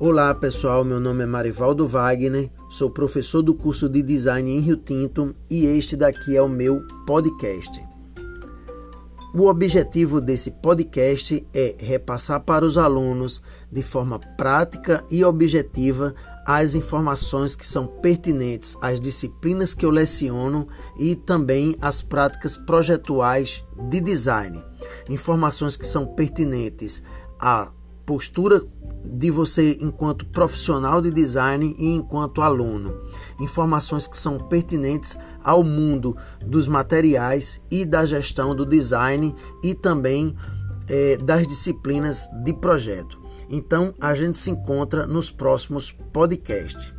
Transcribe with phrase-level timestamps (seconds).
[0.00, 4.76] Olá pessoal, meu nome é Marivaldo Wagner, sou professor do curso de Design em Rio
[4.76, 7.80] Tinto e este daqui é o meu podcast.
[9.32, 16.12] O objetivo desse podcast é repassar para os alunos de forma prática e objetiva
[16.44, 20.66] as informações que são pertinentes às disciplinas que eu leciono
[20.98, 24.60] e também às práticas projetuais de design.
[25.08, 27.00] Informações que são pertinentes
[27.38, 27.70] à
[28.06, 28.62] postura
[29.04, 32.94] de você enquanto profissional de design e enquanto aluno.
[33.38, 40.34] Informações que são pertinentes ao mundo dos materiais e da gestão do design e também
[40.88, 43.22] é, das disciplinas de projeto.
[43.50, 46.92] Então a gente se encontra nos próximos podcasts.